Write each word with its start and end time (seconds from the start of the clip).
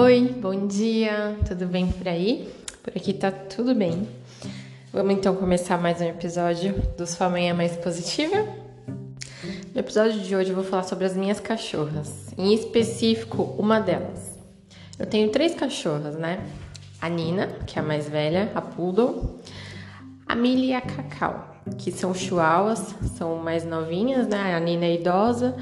Oi, 0.00 0.32
bom 0.40 0.68
dia, 0.68 1.36
tudo 1.44 1.66
bem 1.66 1.90
por 1.90 2.06
aí? 2.06 2.48
Por 2.84 2.96
aqui 2.96 3.12
tá 3.12 3.32
tudo 3.32 3.74
bem. 3.74 4.08
Vamos 4.92 5.12
então 5.12 5.34
começar 5.34 5.76
mais 5.76 6.00
um 6.00 6.04
episódio 6.04 6.80
do 6.96 7.04
Sua 7.04 7.28
Manhã 7.28 7.52
Mais 7.52 7.76
Positiva? 7.76 8.46
No 9.74 9.80
episódio 9.80 10.20
de 10.20 10.36
hoje 10.36 10.50
eu 10.50 10.54
vou 10.54 10.62
falar 10.62 10.84
sobre 10.84 11.04
as 11.04 11.16
minhas 11.16 11.40
cachorras, 11.40 12.32
em 12.38 12.54
específico 12.54 13.42
uma 13.58 13.80
delas. 13.80 14.38
Eu 14.96 15.04
tenho 15.04 15.30
três 15.30 15.56
cachorras, 15.56 16.14
né? 16.14 16.46
A 17.02 17.08
Nina, 17.08 17.48
que 17.66 17.76
é 17.76 17.82
a 17.82 17.84
mais 17.84 18.08
velha, 18.08 18.52
a 18.54 18.60
Poodle, 18.60 19.40
a 20.24 20.36
Millie 20.36 20.68
e 20.68 20.74
a 20.74 20.80
Cacau, 20.80 21.56
que 21.76 21.90
são 21.90 22.14
chihuahuas, 22.14 22.94
são 23.16 23.34
mais 23.34 23.64
novinhas, 23.64 24.28
né? 24.28 24.54
A 24.54 24.60
Nina 24.60 24.84
é 24.84 24.94
idosa, 24.94 25.56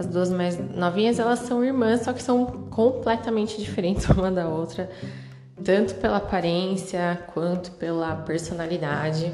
as 0.00 0.06
duas 0.06 0.30
mais 0.30 0.58
novinhas, 0.74 1.18
elas 1.18 1.40
são 1.40 1.62
irmãs, 1.62 2.00
só 2.00 2.14
que 2.14 2.22
são 2.22 2.46
completamente 2.70 3.60
diferentes 3.60 4.08
uma 4.08 4.30
da 4.30 4.48
outra, 4.48 4.90
tanto 5.62 5.94
pela 5.96 6.16
aparência 6.16 7.22
quanto 7.34 7.70
pela 7.72 8.16
personalidade. 8.16 9.30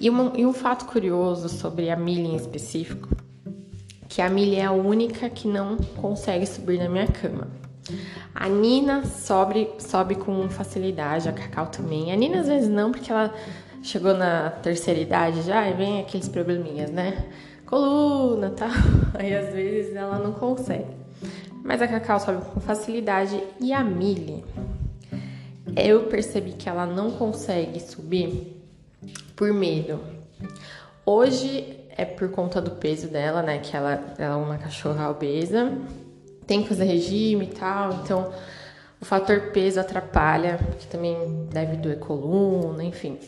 E, 0.00 0.10
uma, 0.10 0.32
e 0.36 0.44
um 0.44 0.52
fato 0.52 0.86
curioso 0.86 1.48
sobre 1.48 1.90
a 1.90 1.96
Millie 1.96 2.32
em 2.32 2.34
específico, 2.34 3.08
que 4.08 4.20
a 4.20 4.28
Millie 4.28 4.56
é 4.56 4.64
a 4.64 4.72
única 4.72 5.30
que 5.30 5.46
não 5.46 5.76
consegue 5.76 6.44
subir 6.44 6.78
na 6.78 6.88
minha 6.88 7.06
cama. 7.06 7.46
A 8.34 8.48
Nina 8.48 9.04
sobe, 9.04 9.70
sobe 9.78 10.16
com 10.16 10.48
facilidade, 10.48 11.28
a 11.28 11.32
Cacau 11.32 11.68
também. 11.68 12.12
A 12.12 12.16
Nina 12.16 12.40
às 12.40 12.48
vezes 12.48 12.68
não, 12.68 12.90
porque 12.90 13.12
ela 13.12 13.32
chegou 13.80 14.12
na 14.12 14.50
terceira 14.50 14.98
idade 14.98 15.42
já 15.42 15.68
e 15.68 15.74
vem 15.74 16.00
aqueles 16.00 16.28
probleminhas, 16.28 16.90
né? 16.90 17.24
Coluna, 17.68 18.50
tá? 18.56 18.70
Aí 19.14 19.34
às 19.34 19.52
vezes 19.52 19.94
ela 19.94 20.18
não 20.18 20.32
consegue. 20.32 20.96
Mas 21.62 21.82
a 21.82 21.88
Cacau 21.88 22.18
sobe 22.18 22.44
com 22.46 22.60
facilidade 22.60 23.42
e 23.60 23.72
a 23.72 23.84
Millie, 23.84 24.42
eu 25.76 26.04
percebi 26.04 26.52
que 26.52 26.68
ela 26.68 26.86
não 26.86 27.10
consegue 27.10 27.78
subir 27.78 28.56
por 29.36 29.52
medo. 29.52 30.00
Hoje 31.04 31.78
é 31.96 32.04
por 32.04 32.30
conta 32.30 32.60
do 32.60 32.72
peso 32.72 33.08
dela, 33.08 33.42
né? 33.42 33.58
Que 33.58 33.76
ela, 33.76 34.14
ela 34.18 34.34
é 34.34 34.36
uma 34.36 34.56
cachorra 34.56 35.10
obesa, 35.10 35.72
tem 36.46 36.62
que 36.62 36.68
fazer 36.68 36.84
regime 36.84 37.44
e 37.44 37.48
tal, 37.48 37.92
então 37.94 38.32
o 39.00 39.04
fator 39.04 39.52
peso 39.52 39.78
atrapalha, 39.78 40.58
porque 40.66 40.86
também 40.86 41.46
deve 41.52 41.76
doer 41.76 41.98
coluna, 41.98 42.82
enfim. 42.82 43.18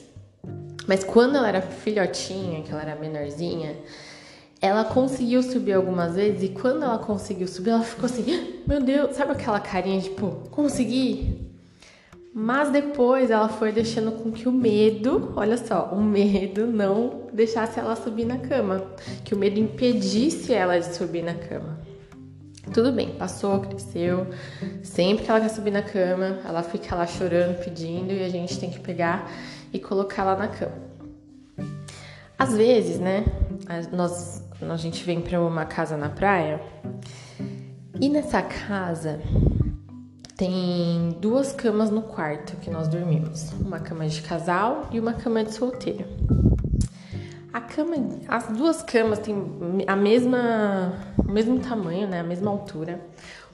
Mas 0.87 1.05
quando 1.05 1.37
ela 1.37 1.49
era 1.49 1.61
filhotinha, 1.61 2.63
que 2.63 2.73
ela 2.73 2.83
era 2.83 2.97
menorzinha, 2.97 3.77
ela 4.61 4.85
conseguiu 4.85 5.43
subir 5.43 5.73
algumas 5.73 6.15
vezes 6.15 6.43
e 6.43 6.49
quando 6.49 6.83
ela 6.83 6.99
conseguiu 6.99 7.49
subir, 7.49 7.71
ela 7.71 7.83
ficou 7.83 8.05
assim: 8.07 8.63
Meu 8.67 8.81
Deus, 8.81 9.17
sabe 9.17 9.33
aquela 9.33 9.59
carinha 9.59 10.01
tipo, 10.01 10.49
consegui? 10.51 11.49
Mas 12.33 12.71
depois 12.71 13.31
ela 13.31 13.49
foi 13.49 13.73
deixando 13.73 14.13
com 14.13 14.31
que 14.31 14.49
o 14.49 14.53
medo, 14.53 15.33
olha 15.35 15.57
só, 15.57 15.91
o 15.93 16.01
medo 16.01 16.67
não 16.67 17.23
deixasse 17.33 17.81
ela 17.81 17.97
subir 17.97 18.25
na 18.25 18.39
cama, 18.39 18.85
que 19.25 19.35
o 19.35 19.39
medo 19.39 19.59
impedisse 19.59 20.53
ela 20.53 20.79
de 20.79 20.95
subir 20.95 21.25
na 21.25 21.35
cama. 21.35 21.81
Tudo 22.73 22.93
bem, 22.93 23.17
passou, 23.17 23.59
cresceu. 23.61 24.29
Sempre 24.83 25.25
que 25.25 25.31
ela 25.31 25.41
quer 25.41 25.49
subir 25.49 25.73
na 25.73 25.83
cama, 25.83 26.39
ela 26.45 26.63
fica 26.63 26.95
lá 26.95 27.05
chorando, 27.05 27.59
pedindo 27.65 28.13
e 28.13 28.23
a 28.23 28.29
gente 28.29 28.61
tem 28.61 28.71
que 28.71 28.79
pegar 28.79 29.29
e 29.73 29.81
colocar 29.81 30.23
ela 30.23 30.37
na 30.37 30.49
cama. 30.49 30.79
Às 32.39 32.57
vezes, 32.57 33.01
né, 33.01 33.25
nós 33.91 34.45
a 34.69 34.77
gente 34.77 35.03
vem 35.05 35.21
para 35.21 35.41
uma 35.41 35.65
casa 35.65 35.97
na 35.97 36.09
praia 36.09 36.61
e 38.01 38.09
nessa 38.09 38.43
casa 38.43 39.21
tem 40.37 41.17
duas 41.21 41.53
camas 41.53 41.91
no 41.91 42.03
quarto 42.03 42.57
que 42.57 42.71
nós 42.71 42.89
dormimos, 42.89 43.53
uma 43.61 43.79
cama 43.79 44.07
de 44.07 44.23
casal 44.23 44.89
e 44.91 44.99
uma 44.99 45.13
cama 45.13 45.45
de 45.45 45.53
solteiro. 45.53 46.07
A 47.53 47.61
cama, 47.61 47.97
as 48.29 48.49
duas 48.49 48.83
camas 48.83 49.19
têm 49.19 49.37
a 49.87 49.97
mesma, 49.97 50.93
o 51.19 51.31
mesmo 51.31 51.59
tamanho, 51.59 52.07
né, 52.09 52.21
a 52.21 52.25
mesma 52.25 52.51
altura. 52.51 53.01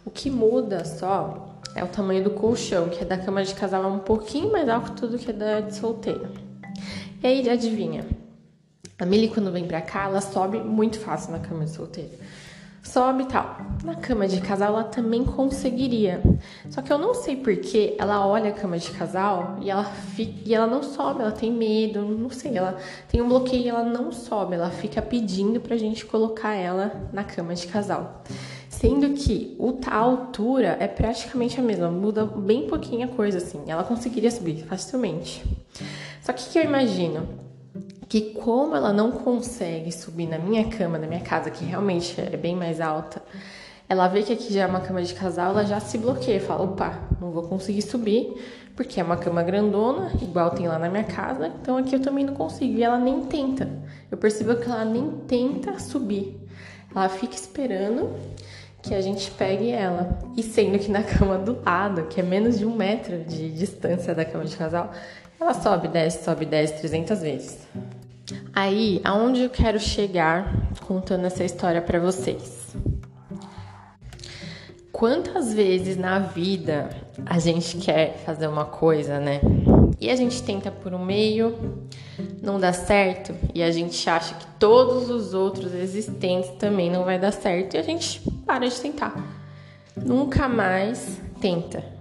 O 0.04 0.10
que 0.10 0.30
muda 0.30 0.84
só 0.84 1.60
é 1.74 1.82
o 1.82 1.88
tamanho 1.88 2.22
do 2.22 2.30
colchão, 2.30 2.88
que 2.88 3.02
é 3.02 3.04
da 3.04 3.16
cama 3.16 3.42
de 3.42 3.54
casal 3.54 3.82
é 3.82 3.86
um 3.86 3.98
pouquinho 3.98 4.52
mais 4.52 4.68
alto 4.68 5.08
do 5.08 5.18
que 5.18 5.32
da 5.32 5.60
de 5.60 5.74
solteiro. 5.74 6.28
E 7.22 7.26
aí, 7.26 7.48
adivinha? 7.48 8.04
A 8.98 9.04
Millie, 9.04 9.28
quando 9.28 9.52
vem 9.52 9.66
pra 9.66 9.82
cá, 9.82 10.04
ela 10.04 10.22
sobe 10.22 10.58
muito 10.58 10.98
fácil 10.98 11.32
na 11.32 11.38
cama 11.38 11.66
de 11.66 11.70
solteiro. 11.70 12.12
Sobe 12.82 13.24
e 13.24 13.26
tal. 13.26 13.58
Na 13.84 13.94
cama 13.94 14.26
de 14.26 14.40
casal, 14.40 14.68
ela 14.68 14.84
também 14.84 15.22
conseguiria. 15.22 16.22
Só 16.70 16.80
que 16.80 16.90
eu 16.90 16.96
não 16.96 17.12
sei 17.12 17.36
porquê, 17.36 17.94
ela 17.98 18.26
olha 18.26 18.50
a 18.50 18.54
cama 18.54 18.78
de 18.78 18.90
casal 18.92 19.58
e 19.60 19.68
ela, 19.68 19.84
fica, 19.84 20.32
e 20.46 20.54
ela 20.54 20.66
não 20.66 20.82
sobe, 20.82 21.20
ela 21.20 21.32
tem 21.32 21.52
medo, 21.52 22.00
não 22.06 22.30
sei. 22.30 22.56
Ela 22.56 22.78
tem 23.06 23.20
um 23.20 23.28
bloqueio 23.28 23.64
e 23.64 23.68
ela 23.68 23.84
não 23.84 24.10
sobe. 24.12 24.54
Ela 24.54 24.70
fica 24.70 25.02
pedindo 25.02 25.60
pra 25.60 25.76
gente 25.76 26.06
colocar 26.06 26.54
ela 26.54 27.10
na 27.12 27.22
cama 27.22 27.54
de 27.54 27.66
casal. 27.66 28.24
Sendo 28.70 29.10
que 29.10 29.58
a 29.86 29.96
altura 29.96 30.76
é 30.80 30.88
praticamente 30.88 31.60
a 31.60 31.62
mesma, 31.62 31.90
muda 31.90 32.24
bem 32.24 32.66
pouquinho 32.66 33.04
a 33.04 33.08
coisa 33.08 33.38
assim. 33.38 33.62
Ela 33.66 33.84
conseguiria 33.84 34.30
subir 34.30 34.64
facilmente. 34.64 35.44
Só 36.22 36.32
que 36.32 36.42
o 36.42 36.46
que 36.50 36.58
eu 36.58 36.64
imagino? 36.64 37.45
Que 38.08 38.32
como 38.34 38.76
ela 38.76 38.92
não 38.92 39.10
consegue 39.10 39.90
subir 39.90 40.26
na 40.26 40.38
minha 40.38 40.64
cama, 40.68 40.98
na 40.98 41.06
minha 41.06 41.20
casa, 41.20 41.50
que 41.50 41.64
realmente 41.64 42.20
é 42.20 42.36
bem 42.36 42.54
mais 42.54 42.80
alta, 42.80 43.22
ela 43.88 44.08
vê 44.08 44.22
que 44.22 44.32
aqui 44.32 44.52
já 44.52 44.62
é 44.62 44.66
uma 44.66 44.80
cama 44.80 45.02
de 45.02 45.14
casal, 45.14 45.50
ela 45.50 45.64
já 45.64 45.78
se 45.78 45.96
bloqueia, 45.98 46.40
fala, 46.40 46.64
opa, 46.64 46.98
não 47.20 47.30
vou 47.30 47.44
conseguir 47.44 47.82
subir, 47.82 48.34
porque 48.74 49.00
é 49.00 49.04
uma 49.04 49.16
cama 49.16 49.42
grandona, 49.42 50.12
igual 50.20 50.50
tem 50.50 50.66
lá 50.66 50.78
na 50.78 50.88
minha 50.88 51.04
casa, 51.04 51.52
então 51.62 51.76
aqui 51.76 51.94
eu 51.94 52.00
também 52.00 52.24
não 52.24 52.34
consigo. 52.34 52.76
E 52.76 52.82
ela 52.82 52.98
nem 52.98 53.22
tenta. 53.22 53.68
Eu 54.10 54.18
percebo 54.18 54.56
que 54.56 54.68
ela 54.68 54.84
nem 54.84 55.10
tenta 55.26 55.78
subir. 55.78 56.36
Ela 56.94 57.08
fica 57.08 57.34
esperando 57.34 58.10
que 58.82 58.94
a 58.94 59.00
gente 59.00 59.30
pegue 59.32 59.70
ela. 59.70 60.18
E 60.36 60.42
sendo 60.42 60.78
que 60.78 60.90
na 60.90 61.02
cama 61.02 61.38
do 61.38 61.60
lado, 61.64 62.04
que 62.04 62.20
é 62.20 62.22
menos 62.22 62.58
de 62.58 62.66
um 62.66 62.74
metro 62.74 63.18
de 63.24 63.50
distância 63.50 64.14
da 64.14 64.24
cama 64.24 64.44
de 64.44 64.56
casal, 64.56 64.92
ela 65.40 65.54
sobe, 65.54 65.88
desce, 65.88 66.24
sobe, 66.24 66.44
desce 66.44 66.78
300 66.78 67.20
vezes. 67.20 67.66
Aí, 68.54 69.00
aonde 69.04 69.42
eu 69.42 69.50
quero 69.50 69.78
chegar 69.78 70.70
contando 70.86 71.26
essa 71.26 71.44
história 71.44 71.80
para 71.80 71.98
vocês? 71.98 72.74
Quantas 74.90 75.52
vezes 75.52 75.96
na 75.96 76.18
vida 76.18 76.88
a 77.26 77.38
gente 77.38 77.76
quer 77.76 78.16
fazer 78.24 78.46
uma 78.46 78.64
coisa, 78.64 79.20
né? 79.20 79.40
E 80.00 80.10
a 80.10 80.16
gente 80.16 80.42
tenta 80.42 80.70
por 80.70 80.94
um 80.94 81.04
meio, 81.04 81.86
não 82.42 82.58
dá 82.58 82.72
certo, 82.72 83.34
e 83.54 83.62
a 83.62 83.70
gente 83.70 84.08
acha 84.08 84.34
que 84.34 84.46
todos 84.58 85.10
os 85.10 85.34
outros 85.34 85.74
existentes 85.74 86.50
também 86.58 86.90
não 86.90 87.04
vai 87.04 87.18
dar 87.18 87.32
certo, 87.32 87.74
e 87.74 87.78
a 87.78 87.82
gente 87.82 88.20
para 88.46 88.68
de 88.68 88.80
tentar. 88.80 89.14
Nunca 89.96 90.48
mais 90.48 91.20
tenta 91.40 91.95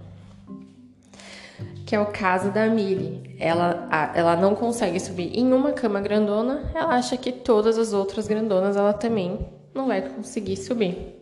que 1.86 1.94
é 1.94 2.00
o 2.00 2.06
caso 2.06 2.50
da 2.50 2.66
Miri. 2.66 3.36
Ela, 3.38 4.12
ela 4.12 4.36
não 4.36 4.56
consegue 4.56 4.98
subir 4.98 5.38
em 5.38 5.52
uma 5.52 5.70
cama 5.70 6.00
grandona, 6.00 6.68
ela 6.74 6.96
acha 6.96 7.16
que 7.16 7.30
todas 7.30 7.78
as 7.78 7.92
outras 7.92 8.26
grandonas 8.26 8.76
ela 8.76 8.92
também 8.92 9.38
não 9.72 9.86
vai 9.86 10.02
conseguir 10.02 10.56
subir. 10.56 11.14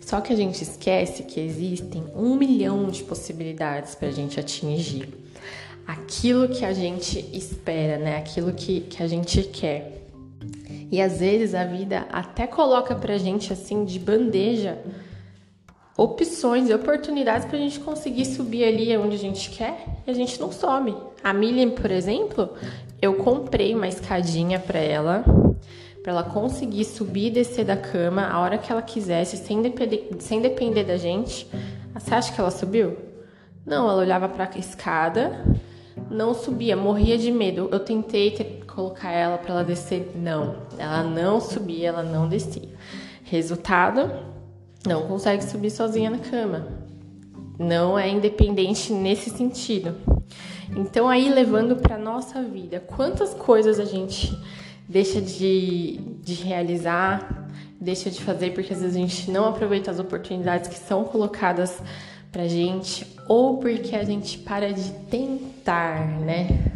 Só 0.00 0.20
que 0.20 0.32
a 0.32 0.36
gente 0.36 0.60
esquece 0.60 1.22
que 1.22 1.38
existem 1.38 2.04
um 2.16 2.34
milhão 2.34 2.88
de 2.88 3.04
possibilidades 3.04 3.94
para 3.94 4.08
a 4.08 4.12
gente 4.12 4.40
atingir 4.40 5.08
aquilo 5.86 6.48
que 6.48 6.64
a 6.64 6.72
gente 6.72 7.20
espera, 7.32 7.96
né? 7.98 8.16
Aquilo 8.18 8.52
que, 8.52 8.80
que 8.80 9.02
a 9.02 9.06
gente 9.06 9.42
quer. 9.44 10.02
E 10.90 11.00
às 11.00 11.20
vezes 11.20 11.54
a 11.54 11.64
vida 11.64 12.06
até 12.10 12.46
coloca 12.46 12.94
pra 12.94 13.16
gente 13.18 13.52
assim 13.52 13.84
de 13.84 13.98
bandeja 13.98 14.78
opções 15.96 16.68
e 16.68 16.74
oportunidades 16.74 17.46
para 17.46 17.56
a 17.56 17.60
gente 17.60 17.78
conseguir 17.80 18.24
subir 18.24 18.64
ali 18.64 18.96
onde 18.96 19.14
a 19.14 19.18
gente 19.18 19.50
quer 19.50 19.86
e 20.06 20.10
a 20.10 20.14
gente 20.14 20.40
não 20.40 20.50
sobe. 20.50 20.94
A 21.22 21.32
Milian, 21.32 21.70
por 21.70 21.90
exemplo, 21.90 22.50
eu 23.00 23.14
comprei 23.14 23.74
uma 23.74 23.86
escadinha 23.86 24.58
para 24.58 24.78
ela, 24.78 25.24
para 26.02 26.12
ela 26.12 26.22
conseguir 26.22 26.84
subir 26.84 27.28
e 27.28 27.30
descer 27.30 27.64
da 27.64 27.76
cama 27.76 28.26
a 28.26 28.40
hora 28.40 28.58
que 28.58 28.70
ela 28.70 28.82
quisesse, 28.82 29.36
sem 29.36 29.62
depender, 29.62 30.10
sem 30.18 30.40
depender 30.40 30.84
da 30.84 30.96
gente. 30.96 31.46
Você 31.94 32.14
acha 32.14 32.32
que 32.32 32.40
ela 32.40 32.50
subiu? 32.50 32.96
Não, 33.64 33.88
ela 33.88 34.00
olhava 34.00 34.28
para 34.28 34.50
a 34.52 34.58
escada, 34.58 35.44
não 36.10 36.34
subia, 36.34 36.76
morria 36.76 37.16
de 37.16 37.30
medo. 37.30 37.68
Eu 37.72 37.80
tentei 37.80 38.32
ter, 38.32 38.64
colocar 38.66 39.10
ela 39.10 39.38
para 39.38 39.54
ela 39.54 39.64
descer, 39.64 40.12
não. 40.14 40.56
Ela 40.76 41.02
não 41.02 41.40
subia, 41.40 41.88
ela 41.88 42.02
não 42.02 42.28
descia. 42.28 42.68
Resultado, 43.22 44.10
não 44.86 45.06
consegue 45.06 45.44
subir 45.44 45.70
sozinha 45.70 46.10
na 46.10 46.18
cama. 46.18 46.66
Não 47.58 47.98
é 47.98 48.08
independente 48.08 48.92
nesse 48.92 49.30
sentido. 49.30 49.94
Então 50.76 51.08
aí 51.08 51.28
levando 51.28 51.76
para 51.76 51.96
nossa 51.96 52.42
vida, 52.42 52.80
quantas 52.80 53.32
coisas 53.34 53.78
a 53.78 53.84
gente 53.84 54.36
deixa 54.88 55.20
de, 55.20 56.00
de 56.22 56.34
realizar, 56.34 57.48
deixa 57.80 58.10
de 58.10 58.20
fazer 58.20 58.52
porque 58.52 58.72
às 58.72 58.80
vezes 58.80 58.96
a 58.96 59.00
gente 59.00 59.30
não 59.30 59.46
aproveita 59.46 59.90
as 59.90 59.98
oportunidades 59.98 60.68
que 60.68 60.78
são 60.78 61.04
colocadas 61.04 61.80
pra 62.32 62.48
gente 62.48 63.06
ou 63.28 63.58
porque 63.58 63.94
a 63.94 64.04
gente 64.04 64.38
para 64.38 64.72
de 64.72 64.90
tentar, 65.08 66.06
né? 66.20 66.72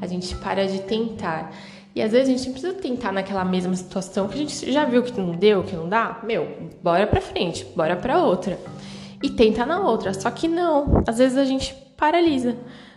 A 0.00 0.06
gente 0.06 0.34
para 0.36 0.66
de 0.66 0.80
tentar. 0.80 1.52
E 1.94 2.02
às 2.02 2.10
vezes 2.10 2.28
a 2.28 2.36
gente 2.36 2.50
precisa 2.50 2.74
tentar 2.74 3.12
naquela 3.12 3.44
mesma 3.44 3.74
situação 3.76 4.26
que 4.26 4.34
a 4.34 4.38
gente 4.38 4.72
já 4.72 4.84
viu 4.84 5.02
que 5.02 5.18
não 5.18 5.30
deu, 5.30 5.62
que 5.62 5.76
não 5.76 5.88
dá. 5.88 6.20
Meu, 6.24 6.70
bora 6.82 7.06
pra 7.06 7.20
frente, 7.20 7.64
bora 7.76 7.94
pra 7.94 8.22
outra. 8.22 8.58
E 9.22 9.30
tenta 9.30 9.64
na 9.64 9.80
outra. 9.80 10.12
Só 10.12 10.30
que 10.30 10.48
não. 10.48 11.04
Às 11.06 11.18
vezes 11.18 11.38
a 11.38 11.44
gente 11.44 11.72
paralisa. 11.96 12.56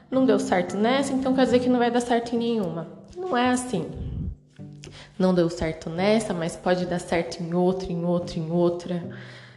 Não 0.09 0.25
deu 0.25 0.39
certo 0.39 0.75
nessa, 0.77 1.13
então 1.13 1.35
quer 1.35 1.45
dizer 1.45 1.59
que 1.59 1.69
não 1.69 1.77
vai 1.77 1.91
dar 1.91 1.99
certo 1.99 2.33
em 2.33 2.39
nenhuma. 2.39 2.87
Não 3.15 3.37
é 3.37 3.49
assim. 3.49 3.85
Não 5.19 5.33
deu 5.33 5.49
certo 5.49 5.89
nessa, 5.89 6.33
mas 6.33 6.55
pode 6.55 6.85
dar 6.85 6.99
certo 6.99 7.43
em 7.43 7.53
outra, 7.53 7.91
em 7.91 8.03
outra, 8.03 8.39
em 8.39 8.49
outra. 8.49 9.03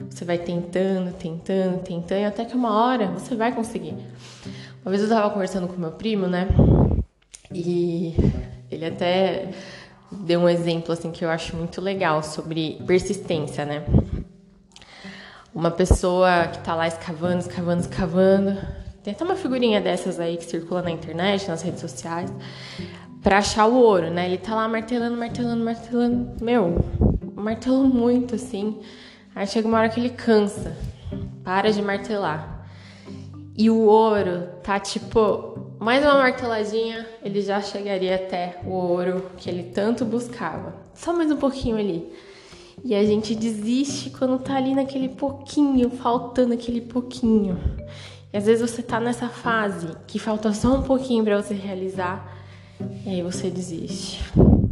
Você 0.09 0.25
vai 0.25 0.39
tentando, 0.39 1.13
tentando, 1.13 1.83
tentando, 1.83 2.27
até 2.27 2.45
que 2.45 2.55
uma 2.55 2.73
hora 2.73 3.07
você 3.09 3.35
vai 3.35 3.55
conseguir. 3.55 3.95
Uma 4.83 4.91
vez 4.91 5.03
eu 5.03 5.09
tava 5.09 5.31
conversando 5.31 5.69
com 5.69 5.81
meu 5.81 5.93
primo, 5.93 6.27
né? 6.27 6.49
E 7.53 8.15
ele 8.71 8.87
até 8.87 9.51
deu 10.11 10.41
um 10.41 10.49
exemplo 10.49 10.93
assim 10.93 11.11
que 11.11 11.25
eu 11.25 11.31
acho 11.31 11.57
muito 11.57 11.81
legal 11.81 12.23
sobre 12.23 12.81
persistência, 12.87 13.65
né? 13.65 13.85
Uma 15.55 15.71
pessoa 15.71 16.47
que 16.47 16.61
tá 16.61 16.75
lá 16.75 16.87
escavando, 16.87 17.41
escavando, 17.41 17.81
escavando. 17.81 18.57
Tem 19.03 19.13
até 19.13 19.25
uma 19.25 19.35
figurinha 19.35 19.81
dessas 19.81 20.21
aí 20.21 20.37
que 20.37 20.45
circula 20.45 20.83
na 20.83 20.91
internet, 20.91 21.49
nas 21.49 21.63
redes 21.63 21.81
sociais, 21.81 22.33
para 23.23 23.39
achar 23.39 23.67
o 23.67 23.77
ouro, 23.77 24.11
né? 24.11 24.27
Ele 24.27 24.39
tá 24.39 24.55
lá 24.55 24.69
martelando, 24.69 25.17
martelando, 25.17 25.65
martelando. 25.65 26.45
Meu, 26.45 26.77
martelou 27.35 27.85
muito 27.85 28.37
assim. 28.37 28.81
Aí 29.35 29.47
chega 29.47 29.67
uma 29.67 29.79
hora 29.79 29.89
que 29.89 29.99
ele 29.99 30.11
cansa, 30.11 30.77
para 31.43 31.73
de 31.73 31.83
martelar. 31.83 32.67
E 33.57 33.69
o 33.69 33.81
ouro 33.81 34.49
tá 34.63 34.79
tipo 34.79 35.50
mais 35.81 36.05
uma 36.05 36.17
marteladinha, 36.17 37.07
ele 37.25 37.41
já 37.41 37.59
chegaria 37.63 38.15
até 38.15 38.61
o 38.67 38.71
ouro 38.71 39.31
que 39.39 39.49
ele 39.49 39.63
tanto 39.63 40.05
buscava. 40.05 40.75
Só 40.93 41.11
mais 41.11 41.33
um 41.33 41.39
pouquinho 41.39 41.79
ali. 41.79 42.13
E 42.85 42.95
a 42.95 43.03
gente 43.03 43.35
desiste 43.35 44.11
quando 44.11 44.39
tá 44.39 44.57
ali 44.57 44.75
naquele 44.75 45.09
pouquinho, 45.09 45.89
faltando 45.89 46.53
aquele 46.53 46.83
pouquinho. 46.83 47.59
E 48.31 48.37
às 48.37 48.45
vezes 48.45 48.71
você 48.71 48.83
tá 48.83 49.01
nessa 49.01 49.31
fase 49.31 49.89
que 50.07 50.19
falta 50.19 50.53
só 50.53 50.75
um 50.75 50.83
pouquinho 50.83 51.25
para 51.25 51.41
você 51.41 51.55
realizar, 51.55 52.31
e 53.07 53.09
aí 53.09 53.23
você 53.23 53.49
desiste. 53.49 54.21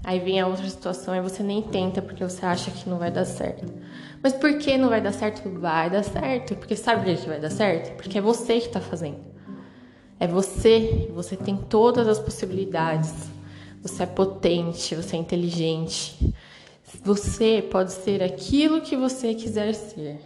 Aí 0.04 0.20
vem 0.20 0.38
a 0.40 0.46
outra 0.46 0.68
situação 0.68 1.16
e 1.16 1.22
você 1.22 1.42
nem 1.42 1.62
tenta 1.62 2.02
porque 2.02 2.22
você 2.22 2.44
acha 2.44 2.70
que 2.70 2.88
não 2.88 2.98
vai 2.98 3.10
dar 3.10 3.24
certo. 3.24 3.64
Mas 4.22 4.34
por 4.34 4.58
que 4.58 4.76
não 4.76 4.90
vai 4.90 5.00
dar 5.00 5.12
certo? 5.12 5.48
Vai 5.58 5.88
dar 5.88 6.02
certo. 6.02 6.54
Porque 6.54 6.76
sabe 6.76 7.02
por 7.04 7.22
que 7.22 7.28
vai 7.28 7.40
dar 7.40 7.50
certo? 7.50 7.96
Porque 7.96 8.18
é 8.18 8.20
você 8.20 8.60
que 8.60 8.68
tá 8.68 8.80
fazendo. 8.80 9.37
É 10.20 10.26
você, 10.26 11.08
você 11.14 11.36
tem 11.36 11.56
todas 11.56 12.08
as 12.08 12.18
possibilidades. 12.18 13.14
Você 13.82 14.02
é 14.02 14.06
potente, 14.06 14.94
você 14.94 15.16
é 15.16 15.18
inteligente. 15.18 16.34
Você 17.04 17.62
pode 17.70 17.92
ser 17.92 18.22
aquilo 18.22 18.80
que 18.80 18.96
você 18.96 19.34
quiser 19.34 19.74
ser. 19.74 20.20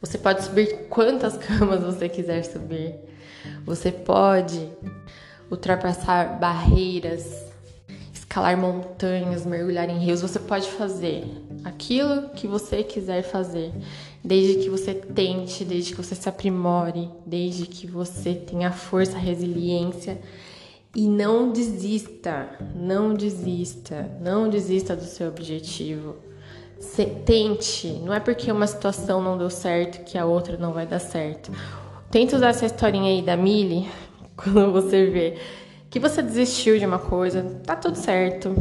Você 0.00 0.16
pode 0.16 0.44
subir 0.44 0.88
quantas 0.88 1.36
camas 1.38 1.82
você 1.82 2.08
quiser 2.08 2.44
subir. 2.44 2.94
Você 3.64 3.92
pode 3.92 4.68
ultrapassar 5.50 6.38
barreiras, 6.38 7.46
escalar 8.12 8.56
montanhas, 8.56 9.44
mergulhar 9.44 9.88
em 9.90 9.98
rios. 9.98 10.22
Você 10.22 10.38
pode 10.38 10.68
fazer 10.70 11.24
aquilo 11.64 12.30
que 12.30 12.46
você 12.46 12.82
quiser 12.82 13.22
fazer 13.22 13.72
desde 14.22 14.62
que 14.62 14.68
você 14.68 14.94
tente, 14.94 15.64
desde 15.64 15.92
que 15.94 16.02
você 16.02 16.14
se 16.14 16.28
aprimore, 16.28 17.08
desde 17.24 17.66
que 17.66 17.86
você 17.86 18.34
tenha 18.34 18.70
força, 18.70 19.16
resiliência 19.16 20.20
e 20.94 21.06
não 21.08 21.52
desista, 21.52 22.48
não 22.74 23.14
desista, 23.14 24.10
não 24.20 24.48
desista 24.48 24.96
do 24.96 25.04
seu 25.04 25.28
objetivo. 25.28 26.16
Se, 26.80 27.04
tente, 27.04 27.88
não 28.04 28.14
é 28.14 28.20
porque 28.20 28.50
uma 28.50 28.66
situação 28.66 29.22
não 29.22 29.36
deu 29.36 29.50
certo 29.50 30.04
que 30.04 30.16
a 30.16 30.24
outra 30.24 30.56
não 30.56 30.72
vai 30.72 30.86
dar 30.86 31.00
certo. 31.00 31.50
Tenta 32.10 32.36
usar 32.36 32.48
essa 32.48 32.66
historinha 32.66 33.10
aí 33.10 33.22
da 33.22 33.36
Millie 33.36 33.88
quando 34.36 34.72
você 34.72 35.06
vê 35.06 35.38
que 35.90 35.98
você 35.98 36.22
desistiu 36.22 36.78
de 36.78 36.84
uma 36.84 36.98
coisa, 36.98 37.60
tá 37.64 37.74
tudo 37.74 37.96
certo. 37.96 38.54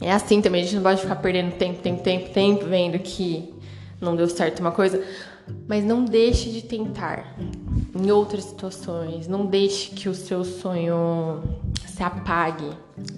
É 0.00 0.12
assim 0.12 0.40
também, 0.40 0.62
a 0.62 0.64
gente 0.64 0.76
não 0.76 0.82
pode 0.82 1.00
ficar 1.00 1.16
perdendo 1.16 1.52
tempo, 1.52 1.80
tempo, 1.80 2.02
tempo, 2.02 2.30
tempo 2.30 2.66
vendo 2.66 2.98
que 2.98 3.54
não 4.02 4.16
deu 4.16 4.28
certo 4.28 4.60
uma 4.60 4.72
coisa, 4.72 5.02
mas 5.68 5.84
não 5.84 6.04
deixe 6.04 6.50
de 6.50 6.62
tentar 6.62 7.36
em 7.94 8.10
outras 8.10 8.44
situações. 8.44 9.28
Não 9.28 9.46
deixe 9.46 9.90
que 9.90 10.08
o 10.08 10.14
seu 10.14 10.44
sonho 10.44 11.42
se 11.86 12.02
apague 12.02 12.70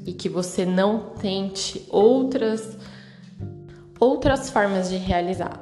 e 0.04 0.12
que 0.12 0.28
você 0.28 0.64
não 0.64 1.10
tente 1.20 1.84
outras 1.88 2.76
outras 3.98 4.50
formas 4.50 4.90
de 4.90 4.96
realizar. 4.96 5.58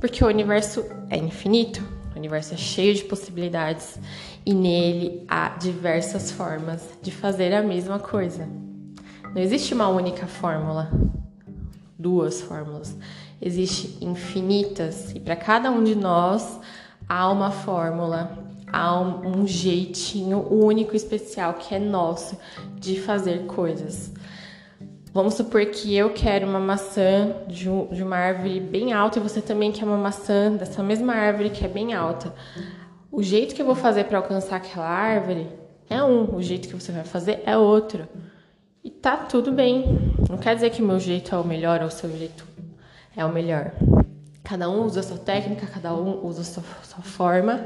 Porque 0.00 0.24
o 0.24 0.26
universo 0.26 0.84
é 1.08 1.16
infinito, 1.16 1.82
o 2.14 2.18
universo 2.18 2.54
é 2.54 2.56
cheio 2.56 2.94
de 2.94 3.04
possibilidades 3.04 3.98
e 4.44 4.52
nele 4.52 5.24
há 5.28 5.50
diversas 5.50 6.30
formas 6.30 6.82
de 7.00 7.12
fazer 7.12 7.54
a 7.54 7.62
mesma 7.62 7.98
coisa. 7.98 8.48
Não 9.34 9.40
existe 9.40 9.74
uma 9.74 9.88
única 9.88 10.26
fórmula, 10.26 10.90
duas 11.98 12.40
fórmulas 12.40 12.96
existe 13.44 13.98
infinitas 14.00 15.12
e 15.14 15.20
para 15.20 15.36
cada 15.36 15.70
um 15.70 15.84
de 15.84 15.94
nós 15.94 16.58
há 17.06 17.30
uma 17.30 17.50
fórmula, 17.50 18.38
há 18.72 18.98
um, 18.98 19.46
jeitinho 19.46 20.50
único, 20.50 20.96
especial 20.96 21.52
que 21.52 21.74
é 21.74 21.78
nosso 21.78 22.38
de 22.76 22.98
fazer 22.98 23.44
coisas. 23.44 24.10
Vamos 25.12 25.34
supor 25.34 25.66
que 25.66 25.94
eu 25.94 26.10
quero 26.10 26.48
uma 26.48 26.58
maçã 26.58 27.36
de, 27.46 27.66
de, 27.92 28.02
uma 28.02 28.16
árvore 28.16 28.58
bem 28.60 28.94
alta 28.94 29.18
e 29.18 29.22
você 29.22 29.42
também 29.42 29.70
quer 29.70 29.84
uma 29.84 29.98
maçã 29.98 30.50
dessa 30.50 30.82
mesma 30.82 31.12
árvore 31.12 31.50
que 31.50 31.66
é 31.66 31.68
bem 31.68 31.92
alta. 31.92 32.34
O 33.12 33.22
jeito 33.22 33.54
que 33.54 33.60
eu 33.60 33.66
vou 33.66 33.76
fazer 33.76 34.04
para 34.04 34.18
alcançar 34.18 34.56
aquela 34.56 34.88
árvore 34.88 35.46
é 35.88 36.02
um, 36.02 36.34
o 36.34 36.42
jeito 36.42 36.66
que 36.66 36.74
você 36.74 36.90
vai 36.90 37.04
fazer 37.04 37.42
é 37.44 37.56
outro. 37.56 38.08
E 38.82 38.90
tá 38.90 39.18
tudo 39.18 39.52
bem. 39.52 39.84
Não 40.28 40.38
quer 40.38 40.54
dizer 40.54 40.70
que 40.70 40.82
o 40.82 40.86
meu 40.86 40.98
jeito 40.98 41.34
é 41.34 41.38
o 41.38 41.44
melhor 41.44 41.80
ou 41.80 41.86
o 41.86 41.90
seu 41.90 42.10
jeito 42.10 42.53
é 43.16 43.24
o 43.24 43.32
melhor. 43.32 43.72
Cada 44.42 44.68
um 44.68 44.84
usa 44.84 45.00
a 45.00 45.02
sua 45.02 45.18
técnica, 45.18 45.66
cada 45.66 45.94
um 45.94 46.24
usa 46.26 46.42
a 46.42 46.44
sua, 46.44 46.62
sua 46.82 47.02
forma. 47.02 47.64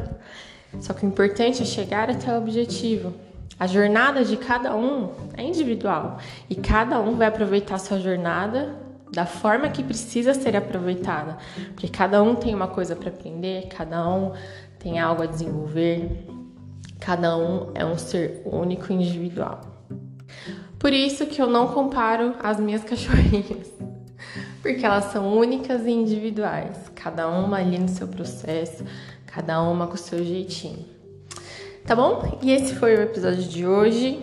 Só 0.80 0.92
que 0.92 1.04
o 1.04 1.08
importante 1.08 1.62
é 1.62 1.64
chegar 1.64 2.10
até 2.10 2.32
o 2.32 2.38
objetivo. 2.38 3.14
A 3.58 3.66
jornada 3.66 4.24
de 4.24 4.36
cada 4.36 4.76
um 4.76 5.10
é 5.36 5.42
individual 5.42 6.18
e 6.48 6.54
cada 6.54 7.00
um 7.00 7.16
vai 7.16 7.26
aproveitar 7.26 7.74
a 7.74 7.78
sua 7.78 7.98
jornada 7.98 8.76
da 9.12 9.26
forma 9.26 9.68
que 9.68 9.82
precisa 9.82 10.34
ser 10.34 10.54
aproveitada, 10.54 11.38
porque 11.72 11.88
cada 11.88 12.22
um 12.22 12.34
tem 12.34 12.54
uma 12.54 12.68
coisa 12.68 12.94
para 12.94 13.08
aprender, 13.08 13.66
cada 13.68 14.06
um 14.08 14.32
tem 14.78 15.00
algo 15.00 15.22
a 15.22 15.26
desenvolver, 15.26 16.26
cada 17.00 17.36
um 17.36 17.72
é 17.74 17.84
um 17.84 17.96
ser 17.96 18.42
único 18.44 18.92
e 18.92 18.94
individual. 18.94 19.62
Por 20.78 20.92
isso 20.92 21.26
que 21.26 21.40
eu 21.42 21.48
não 21.48 21.68
comparo 21.68 22.34
as 22.40 22.60
minhas 22.60 22.84
cachorrinhas 22.84 23.72
porque 24.62 24.84
elas 24.84 25.06
são 25.06 25.36
únicas 25.36 25.86
e 25.86 25.90
individuais, 25.90 26.90
cada 26.94 27.28
uma 27.28 27.58
ali 27.58 27.78
no 27.78 27.88
seu 27.88 28.08
processo, 28.08 28.84
cada 29.26 29.62
uma 29.62 29.86
com 29.86 29.94
o 29.94 29.98
seu 29.98 30.24
jeitinho. 30.24 30.84
Tá 31.86 31.94
bom? 31.96 32.38
E 32.42 32.50
esse 32.50 32.74
foi 32.74 32.94
o 32.96 33.00
episódio 33.00 33.44
de 33.44 33.66
hoje. 33.66 34.22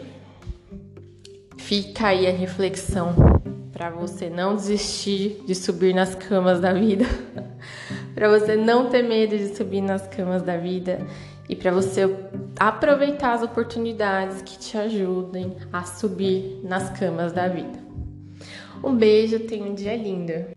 Fica 1.58 2.08
aí 2.08 2.28
a 2.28 2.32
reflexão 2.32 3.16
para 3.72 3.90
você 3.90 4.30
não 4.30 4.56
desistir 4.56 5.44
de 5.48 5.56
subir 5.56 5.94
nas 5.94 6.16
camas 6.16 6.60
da 6.60 6.72
vida, 6.74 7.06
para 8.14 8.30
você 8.30 8.56
não 8.56 8.90
ter 8.90 9.02
medo 9.02 9.38
de 9.38 9.56
subir 9.56 9.82
nas 9.82 10.08
camas 10.08 10.44
da 10.44 10.58
vida 10.58 11.00
e 11.50 11.56
para 11.56 11.72
você 11.72 12.04
aproveitar 12.60 13.34
as 13.34 13.44
oportunidades 13.44 14.42
que 14.42 14.58
te 14.58 14.78
ajudem 14.78 15.58
a 15.74 15.84
subir 15.84 16.62
nas 16.64 16.90
camas 16.92 17.34
da 17.34 17.48
vida. 17.48 17.85
Um 18.84 18.96
beijo, 18.96 19.40
tenha 19.40 19.66
um 19.66 19.74
dia 19.74 19.96
lindo! 19.96 20.56